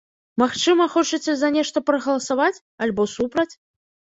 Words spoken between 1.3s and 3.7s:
за нешта прагаласаваць, альбо супраць?